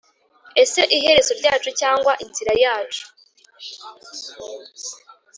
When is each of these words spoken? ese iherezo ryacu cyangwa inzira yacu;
ese 0.63 0.81
iherezo 0.97 1.31
ryacu 1.39 1.69
cyangwa 1.81 2.11
inzira 2.23 2.53
yacu; 2.63 3.05